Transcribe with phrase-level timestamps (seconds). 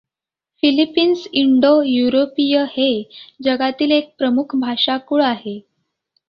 [0.63, 2.87] फिलिपिन्सइंडो युरोपीय हे
[3.43, 5.59] जगातील एक प्रमुख भाषाकुळ आहे.